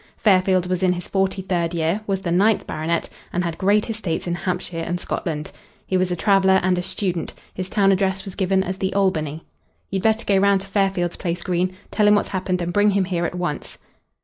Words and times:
Fairfield 0.17 0.65
was 0.67 0.81
in 0.81 0.93
his 0.93 1.07
forty 1.07 1.43
third 1.43 1.75
year, 1.75 2.01
was 2.07 2.21
the 2.21 2.31
ninth 2.31 2.65
baronet, 2.65 3.07
and 3.31 3.43
had 3.43 3.59
great 3.59 3.87
estates 3.87 4.25
in 4.25 4.33
Hampshire 4.33 4.79
and 4.79 4.99
Scotland. 4.99 5.51
He 5.85 5.95
was 5.95 6.11
a 6.11 6.15
traveller 6.15 6.59
and 6.63 6.75
a 6.79 6.81
student. 6.81 7.35
His 7.53 7.69
town 7.69 7.91
address 7.91 8.25
was 8.25 8.33
given 8.33 8.63
as 8.63 8.79
the 8.79 8.95
Albany. 8.95 9.43
"You'd 9.91 10.01
better 10.01 10.25
go 10.25 10.39
round 10.39 10.61
to 10.61 10.67
Fairfield's 10.67 11.17
place, 11.17 11.43
Green. 11.43 11.75
Tell 11.91 12.07
him 12.07 12.15
what's 12.15 12.29
happened 12.29 12.63
and 12.63 12.73
bring 12.73 12.89
him 12.89 13.05
here 13.05 13.25
at 13.27 13.35
once." 13.35 13.77